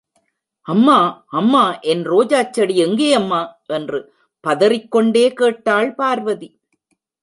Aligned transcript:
அம்மா, 0.61 1.25
அம்மா 1.29 1.79
என் 1.79 2.03
ரோஜாச் 2.09 2.51
செடி 2.51 2.77
எங்கே 2.77 3.13
அம்மா? 3.13 3.59
என்று 3.67 4.13
பதறிக்கொண்டே 4.47 5.33
கேட்டாள் 5.33 5.95
பார்வதி. 5.95 6.49